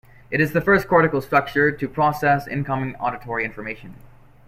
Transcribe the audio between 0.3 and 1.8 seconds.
It is the first cortical structure